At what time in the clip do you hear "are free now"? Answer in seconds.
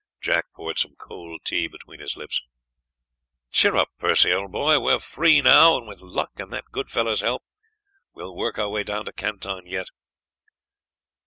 4.93-5.77